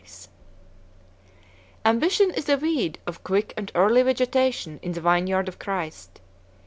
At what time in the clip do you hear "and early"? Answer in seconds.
3.55-4.01